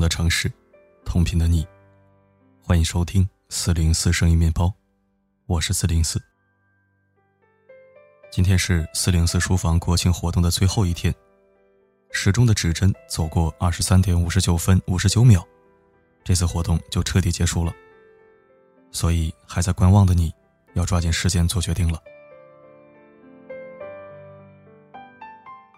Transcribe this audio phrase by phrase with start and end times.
[0.00, 0.50] 的城市，
[1.04, 1.66] 同频的你，
[2.62, 4.72] 欢迎收听四零四声音面包，
[5.46, 6.22] 我是四零四。
[8.30, 11.14] 今天是四零四书房国庆活动的最后一天，
[12.10, 15.46] 时钟的指针走过二十三点五十九分五十九秒，
[16.22, 17.72] 这次活动就彻底结束了。
[18.92, 20.32] 所以还在观望的你，
[20.74, 22.00] 要抓紧时间做决定了。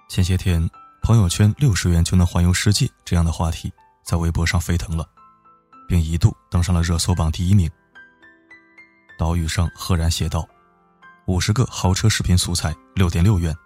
[0.09, 0.69] 前些天。
[1.03, 3.73] 朋友圈六十元就能环游世界这样的话题
[4.11, 5.09] 在微博上沸腾了，
[5.87, 7.71] 并一度登上了热搜榜第一名。
[9.17, 10.45] 岛屿上赫然写道
[11.29, 13.57] ：“五十个豪车视频素材六点六元，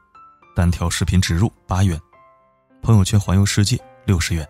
[0.54, 1.98] 单条视频植入八元，
[2.82, 4.46] 朋友圈环游世界六十元。”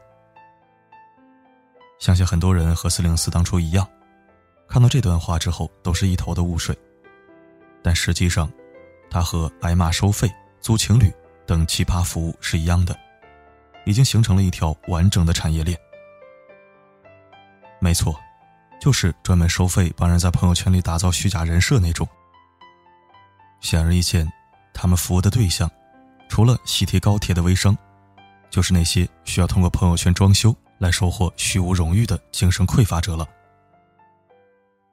[2.01, 3.89] 相信很多人和四零四当初一样，
[4.69, 6.77] 看到这段话之后都是一头的雾水。
[7.85, 8.51] 但实际上，
[9.09, 10.29] 它和挨骂收费、
[10.61, 11.09] 租情侣。
[11.47, 12.99] 等奇葩服务是一样的，
[13.85, 15.79] 已经形成了一条完整的产业链。
[17.85, 18.19] 没错，
[18.81, 22.09] 就是专门收费帮人在朋友圈里打造虚假人设那种。
[23.61, 24.27] 显而易见，
[24.73, 25.71] 他们服务的对象，
[26.27, 27.77] 除了喜提高铁的微商，
[28.49, 33.29] 就是那些需要通过朋友圈装修来收获虚无荣誉的精神匮乏者了。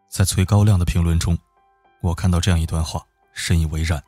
[0.10, 1.38] 在崔高亮的评论中，
[2.02, 4.04] 我看到这样一段话，深以为然。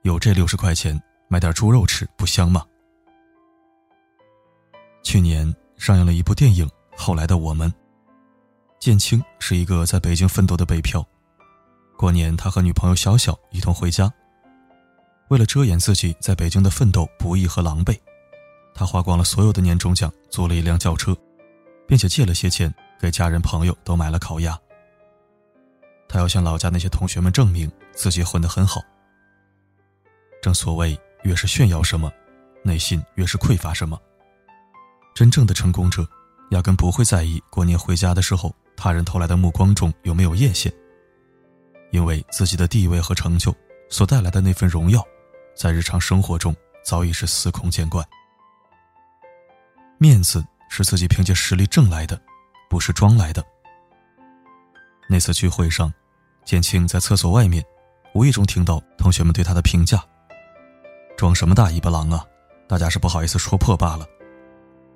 [0.00, 0.98] 有这六十块钱。
[1.28, 2.64] 买点猪肉吃不香吗？
[5.02, 6.64] 去年上映了一部电影
[6.96, 7.70] 《后来的我们》。
[8.78, 11.04] 建青是一个在北京奋斗的北漂，
[11.96, 14.12] 过年他和女朋友小小一同回家。
[15.28, 17.98] 为了遮掩自己在北京的奋斗不易和狼狈，
[18.74, 21.16] 他花光了所有的年终奖租了一辆轿车，
[21.86, 24.58] 并且借了些钱给家人朋友都买了烤鸭。
[26.08, 28.80] 他要向老家那些同学们证明自己混得很好。
[30.42, 30.98] 正所谓。
[31.22, 32.12] 越是炫耀什么，
[32.62, 34.00] 内心越是匮乏什么。
[35.12, 36.08] 真正的成功者，
[36.50, 40.72] 压根不会在意过年回家的时候他人投来的目光中有没有艳羡，
[41.90, 43.54] 因为自己的地位和成就
[43.88, 45.04] 所带来的那份荣耀，
[45.56, 48.06] 在日常生活中早已是司空见惯。
[49.98, 52.20] 面子是自己凭借实力挣来的，
[52.68, 53.44] 不是装来的。
[55.08, 55.92] 那次聚会上，
[56.44, 57.64] 建青在厕所外面，
[58.14, 60.04] 无意中听到同学们对他的评价。
[61.16, 62.24] 装什么大尾巴狼啊！
[62.68, 64.06] 大家是不好意思说破罢了。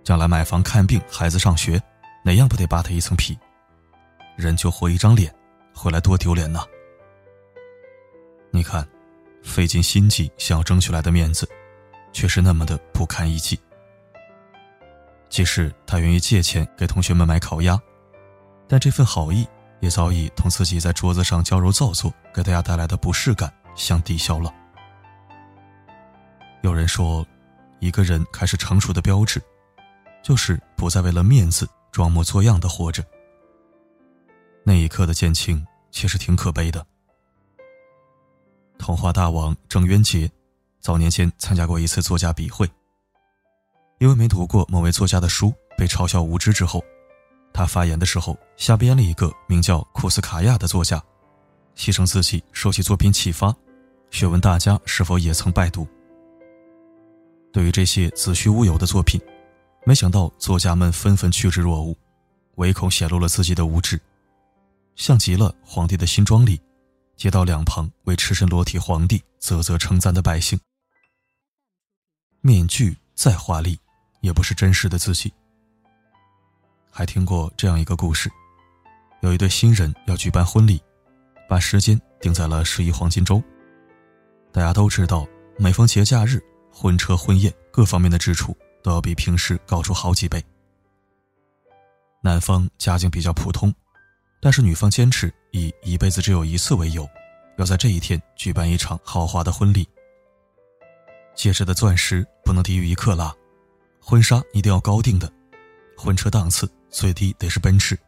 [0.02, 1.80] 将来买房、看病、孩子上学，
[2.24, 3.38] 哪样不得扒他一层皮？
[4.36, 5.32] 人就活一张脸，
[5.74, 6.64] 回来多丢脸呐！
[8.50, 8.86] 你看，
[9.42, 11.48] 费尽心机想要争取来的面子，
[12.12, 13.58] 却是那么的不堪一击。
[15.28, 17.80] 即使他愿意借钱给同学们买烤鸭，
[18.66, 19.46] 但这份好意
[19.78, 24.52] 也早已同自己在桌子上矫揉造作给大家带来的不适感相抵消了。
[26.62, 27.24] 有人说，
[27.78, 29.40] 一个人开始成熟的标志，
[30.22, 33.04] 就是不再为了面子装模作样的活着。
[34.62, 36.86] 那一刻的建青其实挺可悲的。
[38.78, 40.30] 童话大王郑渊洁，
[40.80, 42.70] 早年间参加过一次作家笔会，
[43.98, 46.82] 因为没读过某位作家的书，被嘲笑无知之后，
[47.52, 51.02] 他发言的时候瞎编了一个名叫库斯卡亚的作家，
[51.76, 53.54] 牺牲自己收起作品启发，
[54.10, 55.86] 询问大家是否也曾拜读。
[57.52, 59.20] 对于这些子虚乌有的作品，
[59.84, 61.96] 没想到作家们纷纷趋之若鹜，
[62.56, 64.00] 唯恐显露了自己的无知，
[64.94, 66.60] 像极了皇帝的新装里，
[67.16, 70.58] 街道两旁为赤身裸体皇帝啧啧称赞的百姓。
[72.40, 73.78] 面具再华丽，
[74.20, 75.32] 也不是真实的自己。
[76.90, 78.30] 还听过这样一个故事，
[79.22, 80.80] 有一对新人要举办婚礼，
[81.48, 83.42] 把时间定在了十一黄金周。
[84.52, 85.26] 大家都知道，
[85.58, 86.42] 每逢节假日。
[86.72, 90.42] 婚车婚宴各方面的支出都要比平时高出好几倍。
[92.22, 93.74] 男方家境比较普通，
[94.40, 97.08] 但是女方坚持以一辈子只有一次为由，
[97.56, 99.88] 要在这一天举办一场豪华的婚礼。
[101.34, 103.34] 戒指的钻石不能低于一克拉，
[104.00, 105.32] 婚纱一定要高定的，
[105.96, 107.98] 婚车档次最低得是奔驰，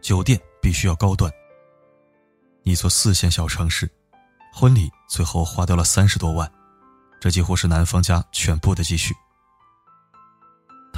[0.00, 1.30] 酒店必须要高端。
[2.62, 3.90] 一座四线小城市，
[4.54, 6.50] 婚礼最后花掉了三十多万。
[7.20, 9.14] 这几乎是男方家全部的积蓄。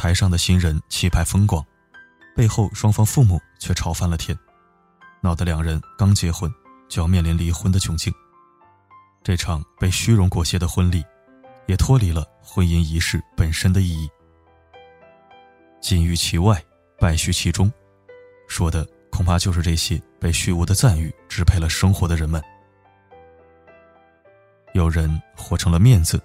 [0.05, 1.65] 台上的新人气派风光，
[2.37, 4.39] 背后双方父母却吵翻了天，
[5.23, 6.53] 闹得两人刚结婚
[6.91, 8.13] 就要面临离婚的窘境。
[9.23, 11.03] 这场被虚荣裹挟的婚礼，
[11.67, 14.07] 也脱离了婚姻仪式本身的意义。
[15.81, 16.63] 金玉其外，
[16.99, 17.73] 败絮其中，
[18.47, 22.45] 说的恐怕就是这些被虚无的赞誉支配了生活的人们。
[24.75, 26.21] 有人活成了面子，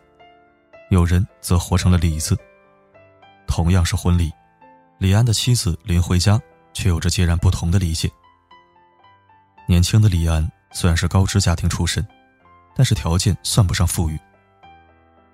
[0.89, 2.37] 有人则活成了里子。
[3.59, 4.31] 同样是婚礼，
[4.99, 6.41] 李安的妻子林慧嘉
[6.71, 8.09] 却有着截然不同的理解。
[9.67, 12.07] 年轻的李安虽然是高知家庭出身，
[12.73, 14.17] 但是条件算不上富裕。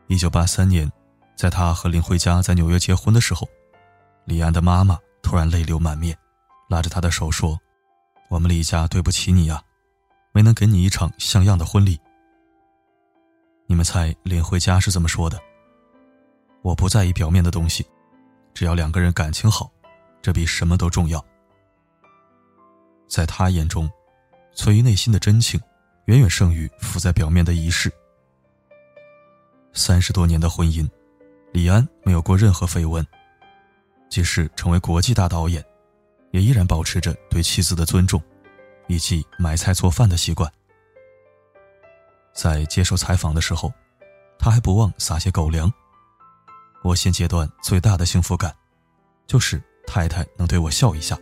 [0.07, 0.91] 一九八三年，
[1.35, 3.47] 在他和林慧嘉在纽约结婚的时候，
[4.25, 6.17] 李安的妈妈突然泪流满面，
[6.67, 7.59] 拉着他的手说
[8.31, 9.61] ：“我们李家对不起你啊，
[10.31, 12.01] 没能给你一场像样的婚礼。”
[13.69, 15.39] 你们猜林慧嘉是怎么说的？
[16.63, 17.85] 我不在意表面的东西。
[18.55, 19.69] 只要两个人感情好，
[20.21, 21.23] 这比什么都重要。
[23.05, 23.87] 在他眼中，
[24.53, 25.59] 存于内心的真情，
[26.05, 27.91] 远远胜于浮在表面的仪式。
[29.73, 30.89] 三十多年的婚姻，
[31.51, 33.05] 李安没有过任何绯闻，
[34.09, 35.63] 即使成为国际大导演，
[36.31, 38.23] 也依然保持着对妻子的尊重，
[38.87, 40.49] 以及买菜做饭的习惯。
[42.33, 43.71] 在接受采访的时候，
[44.39, 45.69] 他还不忘撒些狗粮。
[46.85, 48.55] 我现阶段最大的幸福感，
[49.25, 51.17] 就是太太能对我笑一下。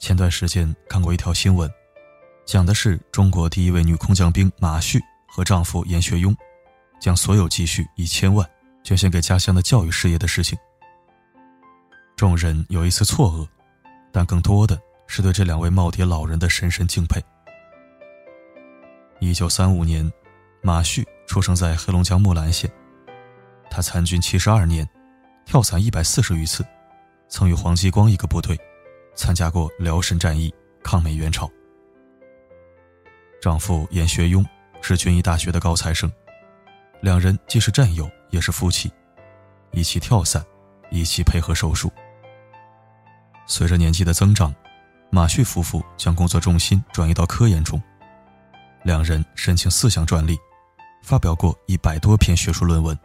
[0.00, 1.70] 前段时间看过一条新闻，
[2.44, 6.34] 讲的是中国第一位女空降兵马旭和丈夫严学庸，
[7.00, 8.44] 将所有积蓄一千万
[8.82, 10.58] 捐献给家乡的教育事业的事情。
[12.16, 13.46] 众人有一丝错愕，
[14.10, 14.76] 但更多的
[15.06, 17.22] 是对这两位耄耋老人的深深敬佩。
[19.20, 20.12] 一九三五年，
[20.60, 22.68] 马旭出生在黑龙江木兰县。
[23.70, 24.88] 他参军七十二年，
[25.44, 26.64] 跳伞一百四十余次，
[27.28, 28.58] 曾与黄继光一个部队
[29.14, 31.50] 参加过辽沈战役，抗美援朝。
[33.40, 34.44] 丈夫严学庸
[34.80, 36.10] 是军医大学的高材生，
[37.00, 38.90] 两人既是战友也是夫妻，
[39.70, 40.44] 一起跳伞，
[40.90, 41.90] 一起配合手术。
[43.46, 44.54] 随着年纪的增长，
[45.10, 47.80] 马旭夫妇将工作重心转移到科研中，
[48.82, 50.36] 两人申请四项专利，
[51.02, 52.98] 发表过一百多篇学术论文。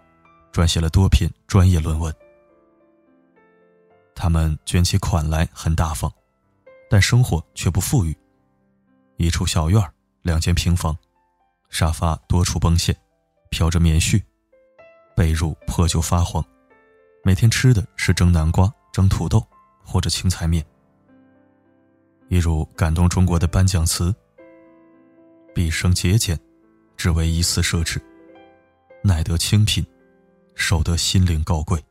[0.54, 2.14] 撰写了多篇专业论文。
[4.14, 6.10] 他们捐起款来很大方，
[6.88, 8.16] 但生活却不富裕。
[9.18, 9.82] 一处小院
[10.22, 10.96] 两间平房，
[11.70, 12.96] 沙发多处崩陷，
[13.50, 14.22] 飘着棉絮，
[15.16, 16.46] 被褥破旧发黄。
[17.24, 19.44] 每天吃的是蒸南瓜、蒸土豆
[19.84, 20.64] 或者青菜面。
[22.30, 24.14] 一如感动中国的颁奖词
[25.54, 26.40] ：“毕生节俭，
[26.96, 28.00] 只为一丝奢侈，
[29.04, 29.84] 耐得清贫。”
[30.56, 31.84] 守得心灵高贵，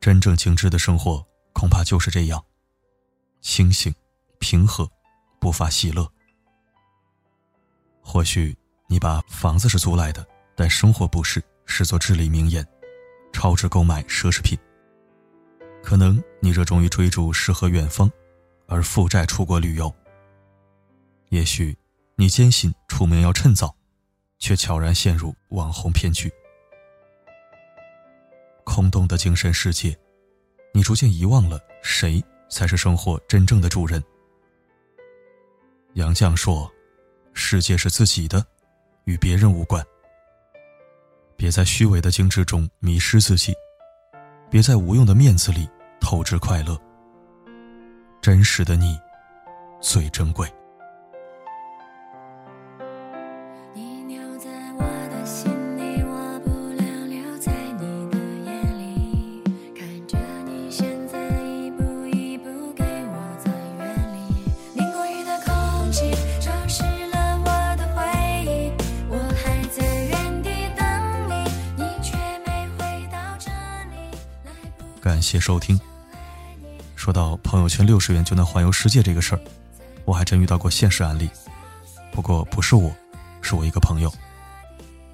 [0.00, 2.42] 真正精致的生活恐怕就是这样，
[3.40, 3.94] 清醒、
[4.38, 4.90] 平和，
[5.40, 6.10] 不乏喜乐。
[8.02, 8.56] 或许
[8.88, 10.26] 你把房子是租来的，
[10.56, 12.66] 但生活不是，视作至理名言，
[13.32, 14.58] 超值购买奢侈品。
[15.82, 18.10] 可能你热衷于追逐诗和远方，
[18.66, 19.92] 而负债出国旅游。
[21.28, 21.76] 也许
[22.16, 23.74] 你坚信出门要趁早，
[24.38, 26.32] 却悄然陷入网红骗局。
[28.70, 29.98] 空洞的精神世界，
[30.72, 34.00] 你逐渐遗忘了谁才是生活真正的主人。
[35.94, 36.70] 杨绛说
[37.34, 38.46] ：“世界是自己的，
[39.06, 39.84] 与别人无关。
[41.36, 43.52] 别在虚伪的精致中迷失自己，
[44.48, 45.68] 别在无用的面子里
[46.00, 46.80] 透支快乐。
[48.22, 48.96] 真实的你，
[49.80, 50.48] 最珍贵。”
[75.20, 75.78] 感谢收听。
[76.96, 79.40] 说到朋友圈六十元就能环游世界这个事儿，
[80.06, 81.28] 我还真遇到过现实案例。
[82.10, 82.90] 不过不是我，
[83.42, 84.10] 是我一个朋友。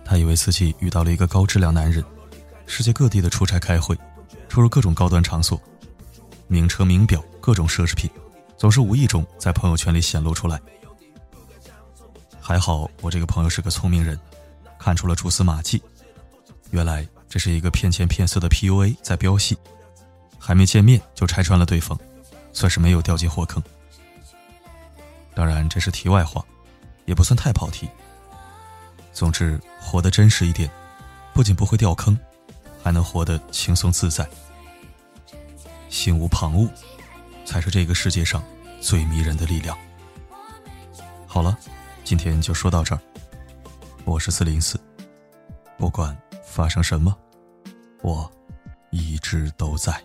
[0.05, 2.05] 他以为自己遇到了一个高质量男人，
[2.67, 3.99] 世界各地的出差开会，
[4.49, 5.61] 出入各种高端场所，
[6.47, 8.09] 名车名表各种奢侈品，
[8.57, 10.57] 总是无意中在朋友圈里显露出来。
[12.41, 14.17] 还好我这个朋友是个聪明人，
[14.79, 15.83] 看出了蛛丝马迹，
[16.71, 19.59] 原来这是一个骗钱骗色的 PUA 在飙戏。
[20.47, 21.99] 还没见面就拆穿了对方，
[22.53, 23.61] 算是没有掉进火坑。
[25.35, 26.41] 当然这是题外话，
[27.05, 27.89] 也不算太跑题。
[29.13, 30.71] 总之，活得真实一点，
[31.35, 32.17] 不仅不会掉坑，
[32.81, 34.25] 还能活得轻松自在。
[35.89, 36.71] 心无旁骛，
[37.45, 38.41] 才是这个世界上
[38.81, 39.77] 最迷人的力量。
[41.27, 41.59] 好了，
[42.05, 43.01] 今天就说到这儿。
[44.05, 44.79] 我是四零四，
[45.77, 47.13] 不管发生什么，
[48.01, 48.31] 我
[48.93, 50.01] 一直都在。